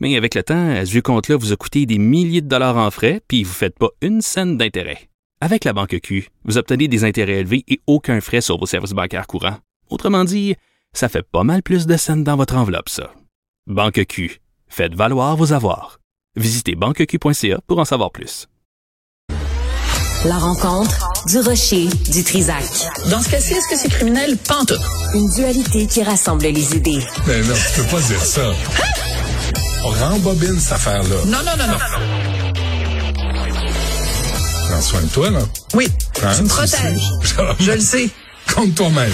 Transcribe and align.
Mais 0.00 0.16
avec 0.16 0.34
le 0.34 0.42
temps, 0.42 0.74
ce 0.84 0.90
vieux 0.90 1.02
compte-là 1.02 1.36
vous 1.36 1.52
a 1.52 1.56
coûté 1.56 1.84
des 1.86 1.98
milliers 1.98 2.40
de 2.40 2.48
dollars 2.48 2.78
en 2.78 2.90
frais, 2.90 3.20
puis 3.28 3.44
vous 3.44 3.50
ne 3.50 3.54
faites 3.54 3.78
pas 3.78 3.90
une 4.00 4.22
scène 4.22 4.56
d'intérêt. 4.56 5.10
Avec 5.42 5.64
la 5.64 5.72
Banque 5.72 5.98
Q, 6.02 6.28
vous 6.44 6.58
obtenez 6.58 6.88
des 6.88 7.04
intérêts 7.04 7.40
élevés 7.40 7.64
et 7.68 7.80
aucun 7.86 8.20
frais 8.20 8.40
sur 8.40 8.58
vos 8.58 8.66
services 8.66 8.92
bancaires 8.92 9.26
courants. 9.26 9.58
Autrement 9.90 10.24
dit, 10.24 10.54
ça 10.92 11.08
fait 11.08 11.22
pas 11.22 11.44
mal 11.44 11.62
plus 11.62 11.86
de 11.86 11.96
scènes 11.96 12.24
dans 12.24 12.36
votre 12.36 12.56
enveloppe, 12.56 12.88
ça. 12.88 13.12
Banque 13.66 14.04
Q. 14.06 14.40
Faites 14.68 14.94
valoir 14.94 15.36
vos 15.36 15.52
avoirs. 15.52 16.00
Visitez 16.36 16.74
banqueq.ca 16.76 17.60
pour 17.66 17.78
en 17.78 17.84
savoir 17.84 18.10
plus. 18.10 18.46
La 20.26 20.36
rencontre 20.36 21.08
du 21.26 21.38
rocher 21.38 21.88
du 22.12 22.22
Trisac. 22.22 22.62
Dans 23.10 23.20
ce 23.20 23.30
cas-ci, 23.30 23.54
est-ce 23.54 23.68
que 23.68 23.76
c'est 23.76 23.88
criminel? 23.88 24.36
Pantoute. 24.46 24.80
Une 25.14 25.30
dualité 25.30 25.86
qui 25.86 26.02
rassemble 26.02 26.44
les 26.44 26.76
idées. 26.76 27.00
Mais 27.26 27.40
non, 27.40 27.54
tu 27.54 27.80
peux 27.80 27.88
pas 27.88 28.02
dire 28.02 28.20
ça. 28.20 28.52
On 29.82 29.88
rembobine 29.90 30.58
cette 30.60 30.72
affaire-là. 30.72 31.16
Non, 31.26 31.38
non, 31.38 31.56
non, 31.58 31.66
non. 31.66 31.78
Prends 34.68 34.82
soin 34.82 35.02
de 35.02 35.06
toi, 35.08 35.30
là. 35.30 35.40
Oui, 35.74 35.88
Hein, 36.22 36.32
tu 36.36 36.42
me 36.42 36.48
protèges. 36.48 37.00
Je 37.60 37.72
le 37.72 37.80
sais. 37.80 38.10
Compte 38.54 38.74
toi-même. 38.74 39.12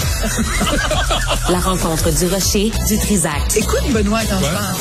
La 1.51 1.61
rencontre 1.61 2.11
du 2.11 2.27
rocher 2.27 2.73
du 2.89 2.99
Trisac. 2.99 3.57
Écoute, 3.57 3.93
Benoît, 3.93 4.21
quand 4.29 4.39
je 4.39 4.45
Ouais. 4.45 4.51
parle. 4.53 4.77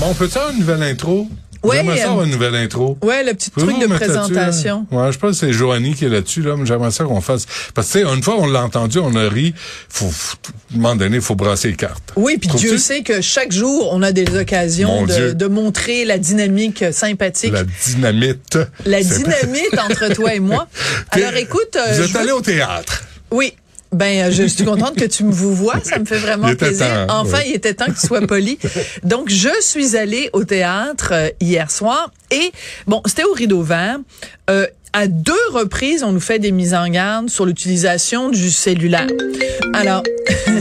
Bon, 0.00 0.06
on 0.10 0.14
peut 0.14 0.28
faire 0.28 0.50
une 0.50 0.60
nouvelle 0.60 0.82
intro? 0.82 1.28
Ouais, 1.66 1.76
J'aimerais 1.76 1.96
ça 1.98 2.04
euh, 2.06 2.10
avoir 2.10 2.24
une 2.24 2.30
nouvelle 2.32 2.54
intro. 2.54 2.96
Ouais, 3.02 3.24
le 3.24 3.34
petit 3.34 3.50
truc 3.50 3.78
de 3.78 3.86
présentation. 3.86 4.86
Ouais, 4.90 5.12
je 5.12 5.18
pense 5.18 5.32
que 5.40 5.46
c'est 5.46 5.52
Joanie 5.52 5.94
qui 5.94 6.04
est 6.04 6.08
là-dessus, 6.08 6.42
là, 6.42 6.54
mais 6.56 6.66
j'aimerais 6.66 6.90
ça 6.90 7.04
qu'on 7.04 7.20
fasse. 7.20 7.46
Parce 7.74 7.88
que, 7.88 7.98
tu 7.98 8.04
sais, 8.04 8.10
une 8.14 8.22
fois 8.22 8.36
on 8.38 8.46
l'a 8.46 8.62
entendu, 8.62 8.98
on 8.98 9.14
a 9.16 9.28
ri. 9.28 9.54
Faut, 9.88 10.06
à 10.06 10.74
un 10.74 10.76
moment 10.76 10.96
donné, 10.96 11.16
il 11.16 11.22
faut 11.22 11.34
brasser 11.34 11.68
les 11.68 11.76
cartes. 11.76 12.12
Oui, 12.16 12.38
puis? 12.38 12.48
Dieu 12.56 12.78
sait 12.78 13.02
que 13.02 13.20
chaque 13.20 13.52
jour, 13.52 13.88
on 13.92 14.02
a 14.02 14.12
des 14.12 14.36
occasions 14.36 15.04
de, 15.06 15.32
de 15.32 15.46
montrer 15.46 16.04
la 16.04 16.18
dynamique 16.18 16.84
sympathique. 16.92 17.52
La 17.52 17.64
dynamite. 17.64 18.58
La 18.84 19.02
dynamite 19.02 19.78
entre 19.78 20.12
toi 20.14 20.34
et 20.34 20.40
moi. 20.40 20.68
Alors 21.10 21.34
écoute, 21.36 21.76
euh, 21.76 21.92
Vous 21.94 22.02
je 22.02 22.08
êtes 22.08 22.16
allé 22.16 22.32
au 22.32 22.40
théâtre. 22.40 23.04
oui. 23.30 23.54
Ben, 23.96 24.26
euh, 24.26 24.30
je 24.30 24.44
suis 24.44 24.62
contente 24.62 24.94
que 24.94 25.06
tu 25.06 25.24
me 25.24 25.32
vous 25.32 25.54
vois. 25.54 25.80
Ça 25.82 25.98
me 25.98 26.04
fait 26.04 26.18
vraiment 26.18 26.54
plaisir. 26.54 27.06
temps, 27.06 27.20
enfin, 27.20 27.38
il 27.46 27.54
était 27.54 27.72
temps 27.72 27.86
que 27.86 27.98
tu 27.98 28.06
sois 28.06 28.20
poli. 28.26 28.58
Donc, 29.04 29.30
je 29.30 29.48
suis 29.62 29.96
allée 29.96 30.28
au 30.34 30.44
théâtre 30.44 31.12
euh, 31.12 31.30
hier 31.40 31.70
soir 31.70 32.12
et 32.30 32.52
bon, 32.86 33.00
c'était 33.06 33.24
au 33.24 33.32
rideau 33.32 33.62
vert. 33.62 33.98
Euh, 34.50 34.66
à 34.92 35.06
deux 35.08 35.32
reprises, 35.50 36.02
on 36.04 36.12
nous 36.12 36.20
fait 36.20 36.38
des 36.38 36.52
mises 36.52 36.74
en 36.74 36.88
garde 36.88 37.30
sur 37.30 37.46
l'utilisation 37.46 38.28
du 38.28 38.50
cellulaire. 38.50 39.06
Alors, 39.72 40.02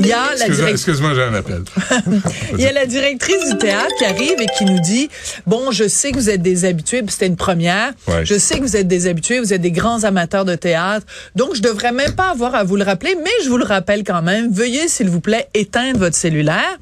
il 0.00 0.06
y 0.06 0.12
a 0.12 0.16
la 0.16 0.32
Excuse-moi, 0.32 0.54
directrice. 0.56 0.70
excuse-moi, 0.72 1.14
j'ai 1.14 1.22
un 1.22 1.34
appel. 1.34 1.62
Il 2.54 2.60
y 2.60 2.66
a 2.66 2.72
la 2.72 2.86
directrice 2.86 3.50
du 3.50 3.58
théâtre 3.58 3.92
qui 3.98 4.04
arrive 4.04 4.40
et 4.40 4.46
qui 4.58 4.64
nous 4.64 4.80
dit 4.80 5.08
bon, 5.46 5.70
je 5.70 5.88
sais 5.88 6.10
que 6.12 6.16
vous 6.16 6.30
êtes 6.30 6.42
des 6.42 6.64
habitués, 6.64 7.02
puis 7.02 7.12
c'était 7.12 7.26
une 7.26 7.36
première. 7.36 7.92
Ouais. 8.08 8.24
Je 8.24 8.38
sais 8.38 8.56
que 8.58 8.62
vous 8.62 8.76
êtes 8.76 8.88
des 8.88 9.06
habitués, 9.06 9.38
vous 9.40 9.52
êtes 9.52 9.60
des 9.60 9.70
grands 9.70 10.04
amateurs 10.04 10.44
de 10.44 10.54
théâtre, 10.54 11.06
donc 11.36 11.54
je 11.54 11.62
devrais 11.62 11.92
même 11.92 12.12
pas 12.14 12.30
avoir 12.30 12.54
à 12.54 12.64
vous 12.64 12.76
le 12.76 12.84
rappeler, 12.84 13.16
mais 13.22 13.30
je 13.44 13.48
vous 13.48 13.58
le 13.58 13.64
rappelle 13.64 14.04
quand 14.04 14.22
même. 14.22 14.52
Veuillez 14.52 14.88
s'il 14.88 15.08
vous 15.08 15.20
plaît 15.20 15.48
éteindre 15.54 15.98
votre 15.98 16.16
cellulaire. 16.16 16.78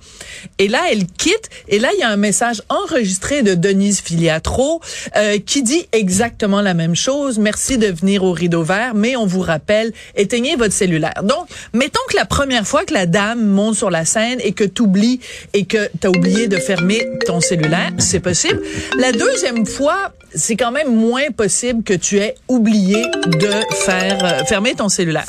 Et 0.58 0.68
là, 0.68 0.80
elle 0.90 1.06
quitte. 1.06 1.48
Et 1.68 1.78
là, 1.78 1.88
il 1.94 2.00
y 2.00 2.02
a 2.02 2.08
un 2.10 2.16
message 2.16 2.62
enregistré 2.68 3.42
de 3.42 3.54
Denise 3.54 4.00
Filiatro 4.00 4.80
euh, 5.16 5.38
qui 5.38 5.62
dit 5.62 5.86
exactement 5.92 6.60
la 6.60 6.74
même 6.74 6.94
chose. 6.94 7.38
Merci 7.38 7.78
de 7.78 7.86
venir 7.88 8.24
au 8.24 8.32
rideau 8.32 8.62
vert, 8.62 8.94
mais 8.94 9.16
on 9.16 9.26
vous 9.26 9.40
rappelle, 9.40 9.92
éteignez 10.16 10.56
votre 10.56 10.72
cellulaire. 10.72 11.22
Donc, 11.22 11.46
mettons 11.90 12.06
que 12.08 12.14
la 12.14 12.24
première 12.24 12.64
fois 12.64 12.84
que 12.84 12.94
la 12.94 13.06
dame 13.06 13.44
monte 13.44 13.74
sur 13.74 13.90
la 13.90 14.04
scène 14.04 14.38
et 14.44 14.52
que 14.52 14.62
tu 14.62 14.82
oublies 14.82 15.18
et 15.54 15.64
que 15.64 15.90
tu 16.00 16.06
as 16.06 16.10
oublié 16.10 16.46
de 16.46 16.56
fermer 16.56 17.04
ton 17.26 17.40
cellulaire, 17.40 17.90
c'est 17.98 18.20
possible. 18.20 18.60
La 18.96 19.10
deuxième 19.10 19.66
fois, 19.66 20.12
c'est 20.32 20.54
quand 20.54 20.70
même 20.70 20.94
moins 20.94 21.30
possible 21.36 21.82
que 21.82 21.94
tu 21.94 22.18
aies 22.18 22.36
oublié 22.46 23.02
de 23.26 23.50
faire 23.84 24.24
euh, 24.24 24.44
fermer 24.44 24.74
ton 24.74 24.88
cellulaire. 24.88 25.26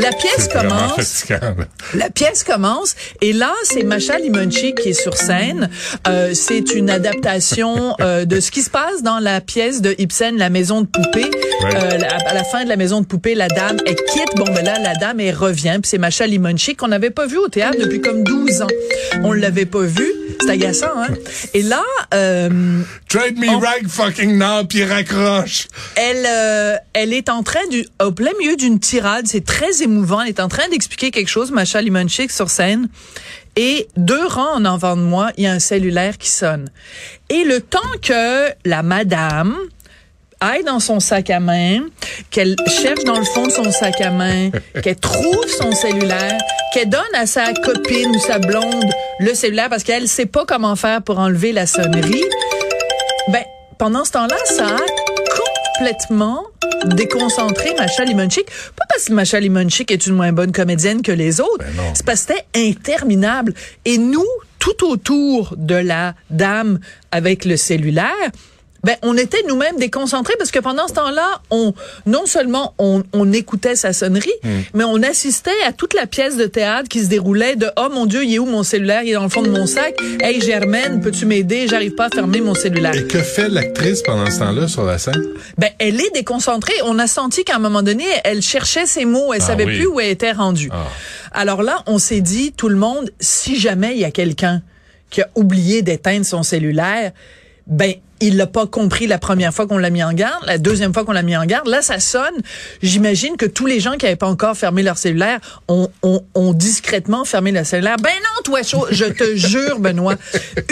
La 0.00 0.10
pièce 0.10 0.48
commence. 0.48 1.26
La 1.94 2.10
pièce 2.10 2.42
commence 2.42 2.96
et 3.20 3.32
là, 3.32 3.52
c'est 3.62 3.84
Macha 3.84 4.18
Limonchi 4.18 4.74
qui 4.74 4.88
est 4.88 5.00
sur 5.00 5.16
scène. 5.16 5.70
Euh, 6.08 6.34
c'est 6.34 6.74
une 6.74 6.90
adaptation 6.90 7.94
euh, 8.00 8.24
de 8.24 8.40
ce 8.40 8.50
qui 8.50 8.62
se 8.62 8.70
passe 8.70 9.02
dans 9.02 9.20
la 9.20 9.40
pièce 9.40 9.80
de 9.80 9.94
Ibsen, 9.98 10.36
La 10.36 10.50
Maison 10.50 10.80
de 10.80 10.86
poupée. 10.86 11.30
Ouais. 11.62 12.04
À 12.26 12.34
la 12.34 12.44
fin 12.44 12.64
de 12.64 12.68
La 12.68 12.76
Maison 12.76 13.00
de 13.00 13.06
poupée, 13.06 13.34
la 13.34 13.48
dame, 13.48 13.76
elle 13.86 13.94
quitte. 13.94 14.34
Bon, 14.36 14.44
ben 14.44 14.64
là, 14.64 14.80
la 14.80 14.94
dame, 14.94 15.20
elle 15.20 15.34
revient. 15.34 15.73
Puis 15.80 15.90
c'est 15.90 15.98
Macha 15.98 16.26
Limonchi 16.26 16.74
qu'on 16.76 16.88
n'avait 16.88 17.10
pas 17.10 17.26
vu 17.26 17.36
au 17.38 17.48
théâtre 17.48 17.78
depuis 17.80 18.00
comme 18.00 18.22
12 18.24 18.62
ans. 18.62 18.66
On 19.22 19.32
l'avait 19.32 19.66
pas 19.66 19.82
vu. 19.82 20.06
C'est 20.40 20.50
agaçant, 20.50 20.90
hein? 20.96 21.08
Et 21.54 21.62
là, 21.62 21.82
euh, 22.12 22.80
Trade 23.08 23.38
me 23.38 23.48
On- 23.48 23.58
rag 23.60 23.86
fucking 23.88 24.36
now, 24.36 24.64
puis 24.68 24.84
raccroche. 24.84 25.68
elle, 25.94 26.26
euh, 26.26 26.76
elle 26.92 27.12
est 27.12 27.28
en 27.28 27.42
train 27.42 27.64
du, 27.70 27.86
au 28.02 28.10
plein 28.12 28.32
milieu 28.40 28.56
d'une 28.56 28.80
tirade. 28.80 29.26
C'est 29.28 29.44
très 29.44 29.82
émouvant. 29.82 30.20
Elle 30.22 30.28
est 30.30 30.40
en 30.40 30.48
train 30.48 30.68
d'expliquer 30.70 31.10
quelque 31.12 31.28
chose, 31.28 31.50
Macha 31.52 31.80
Limonchik 31.80 32.30
sur 32.30 32.50
scène. 32.50 32.88
Et 33.56 33.86
deux 33.96 34.26
rangs 34.26 34.54
en 34.56 34.64
avant 34.64 34.96
de 34.96 35.02
moi, 35.02 35.30
il 35.38 35.44
y 35.44 35.46
a 35.46 35.52
un 35.52 35.60
cellulaire 35.60 36.18
qui 36.18 36.28
sonne. 36.28 36.68
Et 37.30 37.44
le 37.44 37.60
temps 37.60 37.78
que 38.02 38.48
la 38.64 38.82
madame 38.82 39.56
aille 40.40 40.64
dans 40.64 40.80
son 40.80 41.00
sac 41.00 41.30
à 41.30 41.40
main, 41.40 41.80
qu'elle 42.30 42.56
cherche 42.66 43.04
dans 43.04 43.18
le 43.18 43.24
fond 43.24 43.46
de 43.46 43.52
son 43.52 43.70
sac 43.70 44.00
à 44.00 44.10
main, 44.10 44.50
qu'elle 44.82 44.96
trouve 44.96 45.46
son 45.58 45.72
cellulaire, 45.72 46.38
qu'elle 46.72 46.88
donne 46.88 47.02
à 47.14 47.26
sa 47.26 47.52
copine 47.52 48.10
ou 48.10 48.18
sa 48.18 48.38
blonde 48.38 48.90
le 49.20 49.34
cellulaire 49.34 49.68
parce 49.68 49.84
qu'elle 49.84 50.08
sait 50.08 50.26
pas 50.26 50.44
comment 50.46 50.76
faire 50.76 51.02
pour 51.02 51.18
enlever 51.18 51.52
la 51.52 51.66
sonnerie, 51.66 52.24
ben, 53.28 53.42
pendant 53.78 54.04
ce 54.04 54.12
temps-là, 54.12 54.36
ça 54.44 54.66
a 54.66 54.80
complètement 55.78 56.44
déconcentré 56.86 57.74
Macha 57.76 58.04
Limonchik. 58.04 58.46
Pas 58.76 58.84
parce 58.88 59.04
que 59.04 59.12
Macha 59.12 59.40
Limonchik 59.40 59.90
est 59.90 60.06
une 60.06 60.14
moins 60.14 60.32
bonne 60.32 60.52
comédienne 60.52 61.02
que 61.02 61.12
les 61.12 61.40
autres. 61.40 61.58
Ben 61.58 61.76
non. 61.76 61.82
c'est 61.94 62.04
parce 62.04 62.24
que 62.24 62.34
c'était 62.34 62.68
interminable. 62.70 63.54
Et 63.84 63.98
nous, 63.98 64.26
tout 64.58 64.86
autour 64.86 65.54
de 65.56 65.74
la 65.74 66.14
dame 66.30 66.78
avec 67.10 67.44
le 67.44 67.56
cellulaire, 67.56 68.30
ben, 68.84 68.96
on 69.02 69.16
était 69.16 69.42
nous-mêmes 69.48 69.76
déconcentrés 69.78 70.34
parce 70.38 70.50
que 70.50 70.60
pendant 70.60 70.86
ce 70.86 70.92
temps-là, 70.94 71.40
on, 71.50 71.74
non 72.06 72.26
seulement 72.26 72.74
on, 72.78 73.02
on 73.12 73.32
écoutait 73.32 73.74
sa 73.76 73.92
sonnerie, 73.92 74.32
mais 74.74 74.84
on 74.84 75.02
assistait 75.02 75.50
à 75.66 75.72
toute 75.72 75.94
la 75.94 76.06
pièce 76.06 76.36
de 76.36 76.46
théâtre 76.46 76.88
qui 76.88 77.00
se 77.00 77.08
déroulait 77.08 77.56
de, 77.56 77.66
oh 77.76 77.88
mon 77.92 78.06
Dieu, 78.06 78.24
il 78.24 78.34
est 78.34 78.38
où 78.38 78.46
mon 78.46 78.62
cellulaire? 78.62 79.02
Il 79.02 79.10
est 79.10 79.14
dans 79.14 79.22
le 79.24 79.28
fond 79.28 79.42
de 79.42 79.50
mon 79.50 79.66
sac. 79.66 79.96
Hey, 80.20 80.40
Germaine, 80.40 81.00
peux-tu 81.00 81.26
m'aider? 81.26 81.66
J'arrive 81.68 81.94
pas 81.94 82.06
à 82.06 82.10
fermer 82.10 82.40
mon 82.40 82.54
cellulaire. 82.54 82.94
Et 82.94 83.06
que 83.06 83.18
fait 83.18 83.48
l'actrice 83.48 84.02
pendant 84.02 84.30
ce 84.30 84.38
temps-là 84.38 84.68
sur 84.68 84.84
la 84.84 84.98
scène? 84.98 85.24
Ben, 85.58 85.70
elle 85.78 86.00
est 86.00 86.10
déconcentrée. 86.14 86.74
On 86.84 86.98
a 86.98 87.06
senti 87.06 87.44
qu'à 87.44 87.56
un 87.56 87.60
moment 87.60 87.82
donné, 87.82 88.04
elle 88.24 88.42
cherchait 88.42 88.86
ses 88.86 89.04
mots. 89.04 89.32
Elle 89.32 89.40
Ah 89.42 89.46
savait 89.46 89.64
oui. 89.64 89.76
plus 89.78 89.86
où 89.86 90.00
elle 90.00 90.10
était 90.10 90.32
rendue. 90.32 90.68
Ah. 90.72 90.86
Alors 91.32 91.62
là, 91.62 91.82
on 91.86 91.98
s'est 91.98 92.20
dit, 92.20 92.52
tout 92.52 92.68
le 92.68 92.76
monde, 92.76 93.10
si 93.20 93.58
jamais 93.58 93.92
il 93.94 94.00
y 94.00 94.04
a 94.04 94.10
quelqu'un 94.10 94.62
qui 95.10 95.22
a 95.22 95.28
oublié 95.34 95.82
d'éteindre 95.82 96.24
son 96.26 96.42
cellulaire, 96.42 97.12
ben, 97.66 97.94
il 98.20 98.36
l'a 98.36 98.46
pas 98.46 98.66
compris 98.66 99.06
la 99.06 99.18
première 99.18 99.52
fois 99.52 99.66
qu'on 99.66 99.78
l'a 99.78 99.90
mis 99.90 100.02
en 100.02 100.12
garde, 100.12 100.44
la 100.46 100.58
deuxième 100.58 100.94
fois 100.94 101.04
qu'on 101.04 101.12
l'a 101.12 101.22
mis 101.22 101.36
en 101.36 101.44
garde. 101.44 101.68
Là, 101.68 101.82
ça 101.82 101.98
sonne. 102.00 102.34
J'imagine 102.82 103.36
que 103.36 103.46
tous 103.46 103.66
les 103.66 103.80
gens 103.80 103.92
qui 103.92 104.06
n'avaient 104.06 104.16
pas 104.16 104.28
encore 104.28 104.56
fermé 104.56 104.82
leur 104.82 104.96
cellulaire 104.98 105.40
ont, 105.68 105.88
ont, 106.02 106.24
ont 106.34 106.52
discrètement 106.52 107.24
fermé 107.24 107.52
leur 107.52 107.66
cellulaire. 107.66 107.96
Ben 107.96 108.10
non, 108.10 108.42
toi, 108.44 108.60
je 108.90 109.04
te 109.04 109.36
jure, 109.36 109.78
Benoît. 109.78 110.14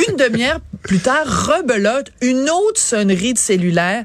Une 0.09 0.17
demi-heure 0.17 0.61
plus 0.83 0.99
tard, 0.99 1.27
rebelote, 1.27 2.09
une 2.21 2.51
autre 2.51 2.81
sonnerie 2.81 3.35
de 3.35 3.39
cellulaire. 3.39 4.05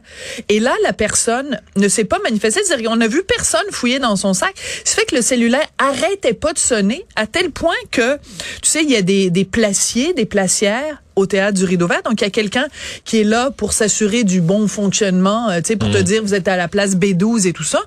Et 0.50 0.60
là, 0.60 0.74
la 0.84 0.94
personne 0.94 1.60
ne 1.76 1.88
s'est 1.88 2.06
pas 2.06 2.20
manifestée. 2.20 2.62
C'est-à-dire 2.64 2.90
qu'on 2.90 3.02
a 3.02 3.08
vu 3.08 3.24
personne 3.24 3.66
fouiller 3.72 4.00
dans 4.00 4.16
son 4.16 4.34
sac. 4.34 4.54
Ça 4.84 4.96
fait 4.96 5.06
que 5.06 5.16
le 5.16 5.22
cellulaire 5.22 5.68
arrêtait 5.78 6.34
pas 6.34 6.54
de 6.54 6.60
sonner 6.60 7.06
à 7.16 7.28
tel 7.28 7.52
point 7.52 7.76
que, 7.92 8.18
tu 8.62 8.70
sais, 8.70 8.84
il 8.84 8.92
y 8.92 8.96
a 8.96 9.02
des, 9.02 9.30
des 9.30 9.46
placiers, 9.46 10.14
des 10.14 10.26
placières 10.26 11.02
au 11.16 11.26
théâtre 11.26 11.58
du 11.58 11.66
Rideau 11.66 11.88
Vert. 11.88 12.04
Donc, 12.04 12.22
il 12.22 12.24
y 12.24 12.28
a 12.28 12.32
quelqu'un 12.32 12.68
qui 13.04 13.20
est 13.20 13.24
là 13.24 13.50
pour 13.50 13.74
s'assurer 13.74 14.24
du 14.24 14.40
bon 14.40 14.68
fonctionnement, 14.68 15.50
euh, 15.50 15.58
tu 15.58 15.70
sais, 15.70 15.76
pour 15.76 15.90
te 15.90 15.98
dire 15.98 16.22
vous 16.22 16.36
êtes 16.36 16.48
à 16.48 16.56
la 16.56 16.68
place 16.68 16.96
B12 16.96 17.48
et 17.48 17.54
tout 17.54 17.64
ça, 17.64 17.82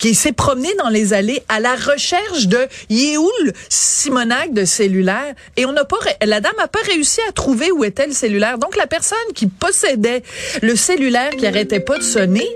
qui 0.00 0.14
s'est 0.16 0.32
promené 0.32 0.68
dans 0.78 0.88
les 0.88 1.12
allées 1.12 1.42
à 1.48 1.60
la 1.60 1.76
recherche 1.76 2.48
de 2.48 2.66
le 3.44 3.52
Simonac 3.68 4.52
de 4.52 4.64
cellulaire 4.64 5.34
et 5.56 5.66
on 5.66 5.72
n'a 5.72 5.84
pas 5.84 5.98
la 6.24 6.40
dame 6.40 6.52
a 6.58 6.66
pas 6.68 6.80
réussi 6.90 7.20
à 7.28 7.32
trouver 7.32 7.70
où 7.70 7.84
était 7.84 8.06
le 8.06 8.12
cellulaire. 8.12 8.58
Donc 8.58 8.76
la 8.76 8.86
personne 8.88 9.18
qui 9.34 9.46
possédait 9.46 10.22
le 10.62 10.74
cellulaire 10.74 11.30
qui 11.36 11.46
arrêtait 11.46 11.80
pas 11.80 11.98
de 11.98 12.02
sonner 12.02 12.48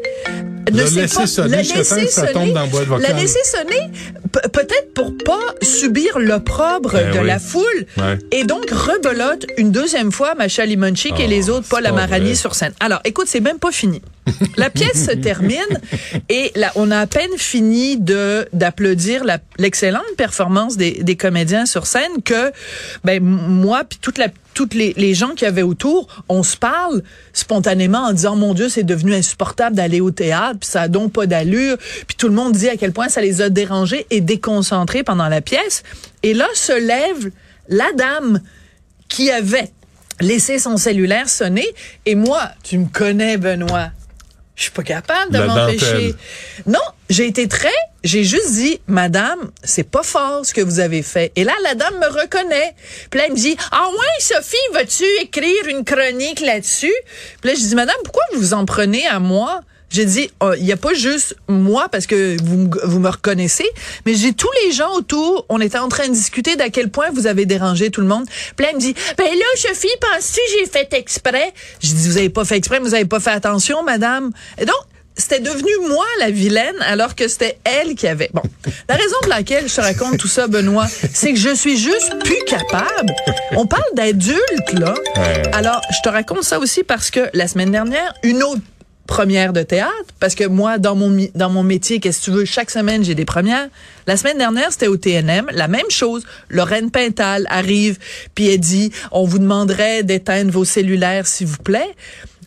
ne 0.72 0.82
pas 1.14 1.26
sonner 1.26 1.62
l'a 1.62 1.84
ça 2.08 2.26
tombe 2.28 2.52
dans 2.52 2.60
la 2.62 2.66
boîte 2.66 2.88
l'a 2.88 2.96
vocale. 2.96 3.16
laissé 3.16 3.38
sonner 3.44 3.90
pe- 4.32 4.48
peut-être 4.48 4.94
pour 4.94 5.12
pas 5.24 5.54
subir 5.62 6.18
l'opprobre 6.18 6.92
Ben 6.92 7.12
de 7.14 7.18
oui. 7.20 7.26
la 7.26 7.38
foule 7.38 7.86
Ouais. 7.98 8.18
et 8.32 8.44
donc 8.44 8.70
rebelote 8.70 9.44
une 9.58 9.70
deuxième 9.70 10.10
fois 10.10 10.34
Macha 10.34 10.64
Limonchik 10.64 11.20
et 11.20 11.24
Oh, 11.26 11.30
les 11.30 11.50
autres 11.50 11.68
Paul 11.68 11.84
Amarani 11.86 12.26
vrai. 12.28 12.34
sur 12.34 12.54
scène. 12.54 12.72
Alors 12.80 13.00
écoute, 13.04 13.26
c'est 13.28 13.40
même 13.40 13.58
pas 13.58 13.70
fini. 13.72 14.00
La 14.56 14.70
pièce 14.70 15.06
se 15.06 15.12
termine 15.12 15.58
et 16.28 16.52
on 16.76 16.90
a 16.90 16.98
à 16.98 17.06
peine 17.06 17.36
fini 17.36 17.98
d'applaudir 17.98 19.24
la- 19.24 19.38
l'excellente 19.58 20.02
performance 20.16 20.76
des, 20.76 21.16
comédiens 21.16 21.66
sur 21.66 21.86
scène 21.86 22.22
que 22.24 22.50
ben 23.04 23.22
moi 23.22 23.84
puis 23.84 23.98
toutes 24.00 24.74
les, 24.74 24.94
les 24.96 25.14
gens 25.14 25.30
qui 25.30 25.46
avaient 25.46 25.62
autour, 25.62 26.24
on 26.28 26.42
se 26.42 26.56
parle 26.56 27.02
spontanément 27.32 27.98
en 27.98 28.12
disant 28.12 28.36
mon 28.36 28.54
Dieu 28.54 28.68
c'est 28.68 28.82
devenu 28.82 29.14
insupportable 29.14 29.76
d'aller 29.76 30.00
au 30.00 30.10
théâtre 30.10 30.58
puis 30.60 30.70
ça 30.70 30.82
a 30.82 30.88
donc 30.88 31.12
pas 31.12 31.26
d'allure 31.26 31.76
puis 32.06 32.16
tout 32.16 32.28
le 32.28 32.34
monde 32.34 32.52
dit 32.52 32.68
à 32.68 32.76
quel 32.76 32.92
point 32.92 33.08
ça 33.08 33.20
les 33.20 33.42
a 33.42 33.50
dérangés 33.50 34.06
et 34.10 34.20
déconcentrés 34.20 35.02
pendant 35.02 35.28
la 35.28 35.40
pièce 35.40 35.82
et 36.22 36.34
là 36.34 36.46
se 36.54 36.72
lève 36.72 37.30
la 37.68 37.92
dame 37.96 38.40
qui 39.08 39.30
avait 39.30 39.70
laissé 40.20 40.58
son 40.58 40.76
cellulaire 40.76 41.28
sonner. 41.28 41.66
Et 42.06 42.14
moi, 42.14 42.50
tu 42.62 42.78
me 42.78 42.86
connais, 42.86 43.36
Benoît. 43.36 43.90
Je 44.56 44.62
suis 44.62 44.72
pas 44.72 44.82
capable 44.84 45.32
de 45.32 45.38
m'empêcher. 45.38 46.14
Non, 46.66 46.80
j'ai 47.10 47.26
été 47.26 47.48
très, 47.48 47.74
j'ai 48.04 48.22
juste 48.22 48.52
dit, 48.52 48.80
Madame, 48.86 49.50
c'est 49.64 49.82
pas 49.88 50.02
fort 50.02 50.46
ce 50.46 50.54
que 50.54 50.60
vous 50.60 50.78
avez 50.78 51.02
fait. 51.02 51.32
Et 51.34 51.42
là, 51.42 51.52
la 51.64 51.74
dame 51.74 51.98
me 51.98 52.06
reconnaît. 52.06 52.74
Puis 53.10 53.18
là, 53.18 53.26
elle 53.26 53.32
me 53.32 53.36
dit, 53.36 53.56
ah 53.72 53.88
ouais, 53.90 54.20
Sophie, 54.20 54.56
vas-tu 54.72 55.04
écrire 55.22 55.66
une 55.68 55.84
chronique 55.84 56.40
là-dessus? 56.40 56.94
Puis 57.40 57.50
là, 57.50 57.56
je 57.56 57.66
dis, 57.66 57.74
Madame, 57.74 57.96
pourquoi 58.04 58.22
vous 58.32 58.40
vous 58.40 58.54
en 58.54 58.64
prenez 58.64 59.06
à 59.06 59.18
moi? 59.18 59.62
J'ai 59.90 60.06
dit, 60.06 60.30
oh, 60.40 60.52
il 60.58 60.64
n'y 60.64 60.72
a 60.72 60.76
pas 60.76 60.92
juste 60.94 61.36
moi 61.48 61.88
parce 61.88 62.06
que 62.06 62.36
vous, 62.42 62.56
me- 62.56 62.86
vous 62.86 62.98
me 62.98 63.08
reconnaissez, 63.08 63.68
mais 64.06 64.14
j'ai 64.14 64.32
tous 64.32 64.50
les 64.64 64.72
gens 64.72 64.92
autour. 64.94 65.46
On 65.48 65.60
était 65.60 65.78
en 65.78 65.88
train 65.88 66.08
de 66.08 66.12
discuter 66.12 66.56
d'à 66.56 66.68
quel 66.68 66.90
point 66.90 67.10
vous 67.12 67.26
avez 67.28 67.46
dérangé 67.46 67.90
tout 67.90 68.00
le 68.00 68.08
monde. 68.08 68.24
Puis 68.56 68.66
elle 68.68 68.74
me 68.74 68.80
dit, 68.80 68.94
ben 69.16 69.24
là, 69.26 69.44
Sophie, 69.56 69.86
penses-tu 70.00 70.40
que 70.40 70.58
j'ai 70.58 70.66
fait 70.70 70.92
exprès? 70.94 71.52
J'ai 71.80 71.92
dit, 71.94 72.08
vous 72.08 72.16
avez 72.18 72.28
pas 72.30 72.44
fait 72.44 72.56
exprès, 72.56 72.80
mais 72.80 72.88
vous 72.88 72.94
avez 72.94 73.04
pas 73.04 73.20
fait 73.20 73.30
attention, 73.30 73.84
madame. 73.84 74.32
Et 74.58 74.64
donc, 74.64 74.74
c'était 75.16 75.38
devenu 75.38 75.70
moi 75.88 76.04
la 76.18 76.32
vilaine 76.32 76.74
alors 76.80 77.14
que 77.14 77.28
c'était 77.28 77.56
elle 77.62 77.94
qui 77.94 78.08
avait. 78.08 78.30
Bon, 78.34 78.42
la 78.88 78.96
raison 78.96 79.14
pour 79.20 79.28
laquelle 79.30 79.68
je 79.68 79.76
te 79.76 79.80
raconte 79.80 80.18
tout 80.18 80.26
ça, 80.26 80.48
Benoît, 80.48 80.88
c'est 81.12 81.32
que 81.32 81.38
je 81.38 81.54
suis 81.54 81.76
juste 81.78 82.18
plus 82.24 82.42
capable. 82.48 83.14
On 83.52 83.64
parle 83.66 83.84
d'adultes 83.94 84.72
là. 84.72 84.92
Ouais. 85.16 85.42
Alors, 85.52 85.80
je 85.92 85.98
te 86.02 86.08
raconte 86.12 86.42
ça 86.42 86.58
aussi 86.58 86.82
parce 86.82 87.12
que 87.12 87.28
la 87.32 87.46
semaine 87.46 87.70
dernière, 87.70 88.12
une 88.24 88.42
autre 88.42 88.60
première 89.06 89.52
de 89.52 89.62
théâtre 89.62 89.92
parce 90.18 90.34
que 90.34 90.44
moi 90.44 90.78
dans 90.78 90.96
mon 90.96 91.28
dans 91.34 91.50
mon 91.50 91.62
métier 91.62 92.00
qu'est-ce 92.00 92.20
que 92.20 92.24
tu 92.24 92.30
veux 92.30 92.44
chaque 92.44 92.70
semaine 92.70 93.04
j'ai 93.04 93.14
des 93.14 93.26
premières 93.26 93.68
la 94.06 94.16
semaine 94.16 94.38
dernière 94.38 94.72
c'était 94.72 94.88
au 94.88 94.96
TNM 94.96 95.46
la 95.52 95.68
même 95.68 95.90
chose 95.90 96.24
Lorraine 96.48 96.90
Pintal 96.90 97.46
arrive 97.50 97.98
puis 98.34 98.48
elle 98.48 98.60
dit 98.60 98.92
on 99.12 99.24
vous 99.24 99.38
demanderait 99.38 100.02
d'éteindre 100.04 100.50
vos 100.50 100.64
cellulaires 100.64 101.26
s'il 101.26 101.48
vous 101.48 101.62
plaît 101.62 101.94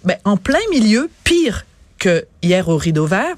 ben 0.03 0.17
en 0.25 0.35
plein 0.37 0.59
milieu 0.71 1.09
pire 1.23 1.65
que 1.99 2.25
hier 2.41 2.67
au 2.69 2.77
Rideau 2.77 3.05
Vert 3.05 3.35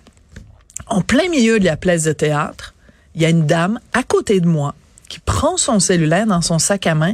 en 0.89 1.01
plein 1.01 1.29
milieu 1.29 1.59
de 1.59 1.65
la 1.65 1.77
place 1.77 2.03
de 2.03 2.13
théâtre, 2.13 2.73
il 3.15 3.21
y 3.21 3.25
a 3.25 3.29
une 3.29 3.45
dame 3.45 3.79
à 3.93 4.03
côté 4.03 4.39
de 4.39 4.47
moi 4.47 4.75
qui 5.07 5.19
prend 5.19 5.57
son 5.57 5.79
cellulaire 5.79 6.27
dans 6.27 6.41
son 6.41 6.59
sac 6.59 6.87
à 6.87 6.95
main 6.95 7.13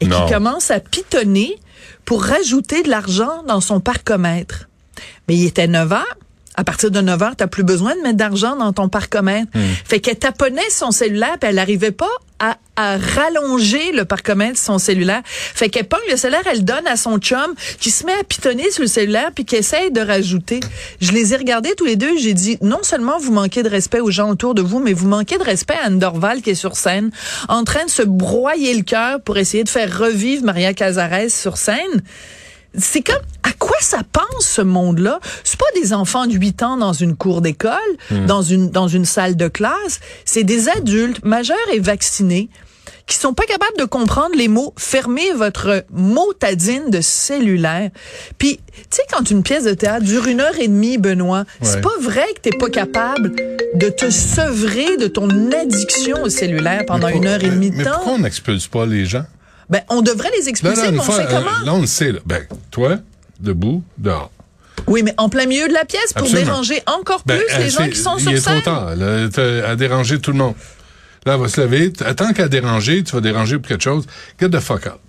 et 0.00 0.06
Non. 0.06 0.26
qui 0.26 0.32
commence 0.32 0.70
à 0.70 0.80
pitonner 0.80 1.58
pour 2.04 2.22
rajouter 2.24 2.82
de 2.82 2.90
l'argent 2.90 3.42
dans 3.46 3.60
son 3.60 3.80
parcomètre. 3.80 4.68
Mais 5.28 5.36
il 5.36 5.46
était 5.46 5.66
9 5.66 5.92
heures. 5.92 6.16
À 6.58 6.64
partir 6.64 6.90
de 6.90 7.00
9 7.02 7.22
heures, 7.22 7.36
t'as 7.36 7.48
plus 7.48 7.64
besoin 7.64 7.94
de 7.96 8.00
mettre 8.00 8.16
d'argent 8.16 8.56
dans 8.56 8.72
ton 8.72 8.88
parcomètre. 8.88 9.50
Fait 9.84 10.00
qu'elle 10.00 10.18
taponnait 10.18 10.70
son 10.70 10.90
cellulaire 10.90 11.36
puis 11.38 11.50
elle 11.50 11.56
n'arrivait 11.56 11.90
pas 11.92 12.08
à, 12.38 12.56
à 12.76 12.96
rallonger 12.96 13.92
le 13.92 14.06
parcomètre 14.06 14.54
de 14.54 14.58
son 14.58 14.78
cellulaire. 14.78 15.20
Fait 15.26 15.68
qu'elle 15.68 15.86
pogne 15.86 16.00
le 16.10 16.16
cellulaire, 16.16 16.46
elle 16.50 16.64
donne 16.64 16.86
à 16.86 16.96
son 16.96 17.18
chum 17.18 17.54
qui 17.78 17.90
se 17.90 18.06
met 18.06 18.12
à 18.12 18.24
pitonner 18.24 18.70
sur 18.70 18.82
le 18.82 18.88
cellulaire 18.88 19.32
puis 19.34 19.44
qui 19.44 19.56
essaye 19.56 19.90
de 19.90 20.00
rajouter. 20.00 20.60
Je 21.02 21.12
les 21.12 21.34
ai 21.34 21.36
regardés 21.36 21.74
tous 21.76 21.84
les 21.84 21.96
deux, 21.96 22.16
j'ai 22.18 22.32
dit 22.32 22.56
non 22.62 22.82
seulement 22.82 23.18
vous 23.18 23.32
manquez 23.32 23.62
de 23.62 23.68
respect 23.68 24.00
aux 24.00 24.10
gens 24.10 24.30
autour 24.30 24.54
de 24.54 24.62
vous, 24.62 24.78
mais 24.80 24.94
vous 24.94 25.08
manquez 25.08 25.36
de 25.36 25.44
respect 25.44 25.76
à 25.82 25.86
Anne 25.86 25.98
Dorval 25.98 26.40
qui 26.40 26.50
est 26.50 26.54
sur 26.54 26.76
scène 26.76 27.10
en 27.48 27.64
train 27.64 27.84
de 27.84 27.90
se 27.90 28.02
broyer 28.02 28.72
le 28.72 28.82
cœur 28.82 29.20
pour 29.20 29.36
essayer 29.36 29.62
de 29.62 29.68
faire 29.68 29.98
revivre 29.98 30.42
Maria 30.42 30.72
Cazares 30.72 31.28
sur 31.28 31.58
scène 31.58 32.02
c'est 32.78 33.02
comme 33.02 33.22
à 33.42 33.52
quoi 33.58 33.76
ça 33.80 33.98
pense 34.12 34.46
ce 34.46 34.62
monde-là? 34.62 35.20
C'est 35.44 35.58
pas 35.58 35.66
des 35.80 35.92
enfants 35.92 36.26
de 36.26 36.32
8 36.32 36.62
ans 36.62 36.76
dans 36.76 36.92
une 36.92 37.16
cour 37.16 37.40
d'école, 37.40 37.72
dans 38.26 38.42
une 38.42 38.70
dans 38.70 38.88
une 38.88 39.04
salle 39.04 39.36
de 39.36 39.48
classe, 39.48 40.00
c'est 40.24 40.44
des 40.44 40.68
adultes 40.68 41.24
majeurs 41.24 41.56
et 41.72 41.78
vaccinés 41.78 42.48
qui 43.06 43.16
sont 43.16 43.34
pas 43.34 43.44
capables 43.44 43.76
de 43.78 43.84
comprendre 43.84 44.34
les 44.36 44.48
mots 44.48 44.74
fermez 44.76 45.32
votre 45.32 45.84
motadine 45.92 46.90
de 46.90 47.00
cellulaire. 47.00 47.90
Puis 48.36 48.58
tu 48.74 48.82
sais 48.90 49.02
quand 49.12 49.30
une 49.30 49.44
pièce 49.44 49.64
de 49.64 49.74
théâtre 49.74 50.04
dure 50.04 50.26
une 50.26 50.40
heure 50.40 50.58
et 50.58 50.66
demie 50.66 50.98
Benoît, 50.98 51.44
c'est 51.62 51.80
pas 51.80 51.96
vrai 52.00 52.26
que 52.34 52.40
t'es 52.40 52.58
pas 52.58 52.68
capable 52.68 53.32
de 53.74 53.88
te 53.90 54.10
sevrer 54.10 54.96
de 54.96 55.06
ton 55.06 55.28
addiction 55.52 56.22
au 56.24 56.28
cellulaire 56.28 56.84
pendant 56.86 57.06
Mais 57.08 57.16
une 57.16 57.26
heure 57.26 57.44
et 57.44 57.48
demie 57.50 57.70
de 57.70 57.76
mais 57.76 57.84
temps. 57.84 57.92
pourquoi 57.94 58.12
on 58.14 58.18
n'expulse 58.18 58.66
pas 58.66 58.86
les 58.86 59.06
gens? 59.06 59.24
Ben 59.70 59.80
on 59.90 60.02
devrait 60.02 60.30
les 60.38 60.48
expulser, 60.48 60.76
là, 60.76 60.82
mais 60.90 60.94
une 60.94 61.00
on 61.00 61.02
fois, 61.02 61.16
sait 61.16 61.22
euh, 61.22 61.26
comment? 61.38 61.64
là, 61.64 61.74
on 61.74 61.80
le 61.80 61.86
sait. 61.86 62.12
Là. 62.12 62.20
Ben, 62.24 62.42
toi, 62.70 62.98
debout, 63.40 63.82
dehors. 63.98 64.30
Oui, 64.86 65.02
mais 65.02 65.14
en 65.16 65.28
plein 65.28 65.46
milieu 65.46 65.66
de 65.68 65.72
la 65.72 65.84
pièce 65.84 66.12
pour 66.12 66.22
Absolument. 66.22 66.46
déranger 66.52 66.82
encore 66.86 67.22
Ben, 67.26 67.38
plus 67.38 67.58
les 67.58 67.64
euh, 67.64 67.70
gens 67.70 67.84
c'est- 67.84 67.90
qui 67.90 67.98
sont 67.98 68.16
il 68.18 68.22
sur 68.22 68.32
est 68.32 68.40
scène. 68.40 68.62
trop 68.62 68.70
tard. 68.72 68.94
Là, 68.94 69.26
à 69.68 69.74
déranger 69.76 70.20
tout 70.20 70.30
le 70.32 70.38
monde. 70.38 70.54
Là, 71.24 71.34
elle 71.34 71.40
va 71.40 71.48
se 71.48 71.60
lever. 71.60 71.92
Tant 71.92 72.32
qu'à 72.32 72.46
déranger, 72.46 73.02
tu 73.02 73.12
vas 73.12 73.20
déranger 73.20 73.58
pour 73.58 73.66
quelque 73.66 73.82
chose. 73.82 74.04
Get 74.40 74.50
the 74.50 74.60
fuck 74.60 74.86
out. 74.86 75.00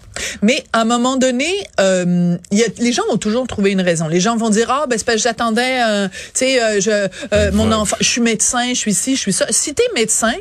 Mais 0.41 0.63
à 0.73 0.81
un 0.81 0.85
moment 0.85 1.15
donné, 1.17 1.45
euh, 1.79 2.35
il 2.49 2.57
y 2.57 2.63
a, 2.63 2.67
les 2.79 2.91
gens 2.91 3.03
vont 3.07 3.17
toujours 3.17 3.45
trouver 3.45 3.69
une 3.69 3.81
raison. 3.81 4.07
Les 4.07 4.19
gens 4.19 4.35
vont 4.35 4.49
dire 4.49 4.67
ah 4.71 4.85
ben 4.89 4.97
c'est 4.97 5.03
parce 5.05 5.17
que 5.17 5.21
j'attendais, 5.21 5.79
euh, 5.85 6.07
tu 6.07 6.15
sais, 6.33 6.59
euh, 6.63 6.81
je, 6.81 7.07
euh, 7.35 7.51
mon 7.53 7.71
enfant, 7.71 7.97
je 7.99 8.07
suis 8.07 8.21
médecin, 8.21 8.69
je 8.69 8.79
suis 8.79 8.95
ci, 8.95 9.15
je 9.15 9.21
suis 9.21 9.33
ça. 9.33 9.45
Si 9.51 9.75
t'es 9.75 9.83
médecin, 9.93 10.33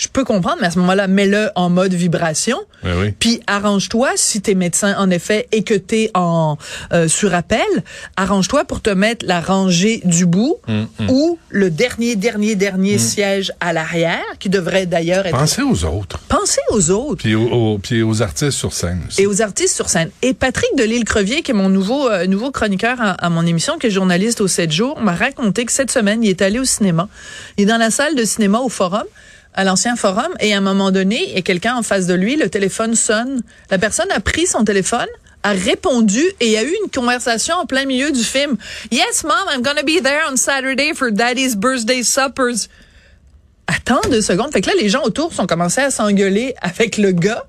je 0.00 0.06
peux 0.06 0.22
comprendre, 0.22 0.58
mais 0.60 0.68
à 0.68 0.70
ce 0.70 0.78
moment-là, 0.78 1.08
mets-le 1.08 1.50
en 1.56 1.70
mode 1.70 1.92
vibration. 1.92 2.56
Ben 2.84 2.94
oui. 3.00 3.10
Puis 3.18 3.40
arrange-toi, 3.48 4.10
si 4.14 4.40
t'es 4.40 4.54
médecin 4.54 4.94
en 4.96 5.10
effet 5.10 5.48
et 5.50 5.64
que 5.64 5.74
t'es 5.74 6.12
en 6.14 6.56
euh, 6.92 7.08
sur 7.08 7.34
appel, 7.34 7.58
arrange-toi 8.16 8.64
pour 8.64 8.80
te 8.80 8.90
mettre 8.90 9.26
la 9.26 9.40
rangée 9.40 10.00
du 10.04 10.24
bout 10.24 10.56
Mm, 10.68 10.84
ou 11.10 11.38
le 11.48 11.70
dernier, 11.70 12.14
dernier, 12.14 12.54
dernier 12.54 12.98
siège 12.98 13.52
à 13.58 13.72
l'arrière, 13.72 14.22
qui 14.38 14.48
devrait 14.48 14.86
d'ailleurs 14.86 15.26
être... 15.26 15.36
Pensez 15.36 15.62
aux 15.62 15.84
autres. 15.84 16.20
Pensez 16.28 16.60
aux 16.70 16.90
autres 16.92 17.22
Puis 17.24 17.34
aux, 17.34 17.48
aux- 17.48 17.78
puis 17.78 18.02
aux 18.04 18.22
artistes 18.22 18.52
sur 18.52 18.72
scène 18.72 19.02
aussi. 19.08 19.22
et 19.22 19.26
aux 19.26 19.42
artistes 19.42 19.74
sur 19.74 19.88
scène. 19.88 20.10
Et 20.22 20.32
Patrick 20.32 20.68
Delisle-Crevier, 20.76 21.42
qui 21.42 21.50
est 21.50 21.54
mon 21.54 21.68
nouveau 21.70 22.08
euh, 22.08 22.26
nouveau 22.26 22.52
chroniqueur 22.52 23.00
à, 23.00 23.10
à 23.12 23.30
mon 23.30 23.44
émission, 23.46 23.78
qui 23.78 23.88
est 23.88 23.90
journaliste 23.90 24.40
au 24.40 24.46
7 24.46 24.70
jours, 24.70 25.00
m'a 25.00 25.14
raconté 25.14 25.64
que 25.64 25.72
cette 25.72 25.90
semaine, 25.90 26.22
il 26.22 26.30
est 26.30 26.42
allé 26.42 26.60
au 26.60 26.64
cinéma. 26.64 27.08
Il 27.56 27.62
est 27.64 27.66
dans 27.66 27.78
la 27.78 27.90
salle 27.90 28.14
de 28.14 28.24
cinéma 28.24 28.58
au 28.60 28.68
Forum, 28.68 29.04
à 29.58 29.64
l'ancien 29.64 29.96
Forum, 29.96 30.28
et 30.38 30.54
à 30.54 30.58
un 30.58 30.60
moment 30.60 30.92
donné, 30.92 31.20
il 31.26 31.34
y 31.34 31.36
a 31.36 31.42
quelqu'un 31.42 31.74
en 31.74 31.82
face 31.82 32.06
de 32.06 32.14
lui, 32.14 32.36
le 32.36 32.48
téléphone 32.48 32.94
sonne. 32.94 33.42
La 33.72 33.78
personne 33.78 34.06
a 34.12 34.20
pris 34.20 34.46
son 34.46 34.62
téléphone, 34.62 35.08
a 35.42 35.50
répondu 35.50 36.22
et 36.38 36.56
a 36.56 36.62
eu 36.62 36.72
une 36.84 36.90
conversation 36.94 37.56
en 37.56 37.66
plein 37.66 37.84
milieu 37.84 38.12
du 38.12 38.22
film. 38.22 38.56
Yes, 38.92 39.24
mom, 39.24 39.34
I'm 39.52 39.62
gonna 39.62 39.82
be 39.82 40.00
there 40.00 40.22
on 40.30 40.36
Saturday 40.36 40.94
for 40.94 41.10
daddy's 41.10 41.56
birthday 41.56 42.04
suppers. 42.04 42.68
Attends 43.66 44.00
deux 44.08 44.22
secondes. 44.22 44.52
Fait 44.52 44.60
que 44.60 44.68
là, 44.68 44.76
les 44.80 44.88
gens 44.88 45.02
autour 45.02 45.34
sont 45.34 45.48
commencés 45.48 45.80
à 45.80 45.90
s'engueuler 45.90 46.54
avec 46.62 46.96
le 46.96 47.10
gars. 47.10 47.44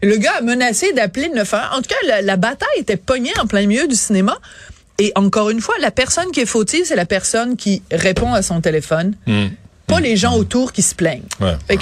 Le 0.00 0.16
gars 0.16 0.34
a 0.38 0.42
menacé 0.42 0.92
d'appeler 0.92 1.26
le 1.26 1.34
911. 1.34 1.76
En 1.76 1.82
tout 1.82 1.88
cas, 1.88 2.06
la, 2.06 2.22
la 2.22 2.36
bataille 2.36 2.68
était 2.78 2.96
pognée 2.96 3.36
en 3.42 3.48
plein 3.48 3.66
milieu 3.66 3.88
du 3.88 3.96
cinéma. 3.96 4.38
Et 4.98 5.10
encore 5.16 5.50
une 5.50 5.60
fois, 5.60 5.74
la 5.80 5.90
personne 5.90 6.30
qui 6.30 6.38
est 6.38 6.46
fautive, 6.46 6.84
c'est 6.84 6.94
la 6.94 7.04
personne 7.04 7.56
qui 7.56 7.82
répond 7.90 8.32
à 8.32 8.42
son 8.42 8.60
téléphone. 8.60 9.16
Pas 9.88 10.00
les 10.00 10.16
gens 10.16 10.36
autour 10.36 10.72
qui 10.72 10.82
se 10.82 10.94
plaignent. 10.94 11.22
Ouais. 11.40 11.56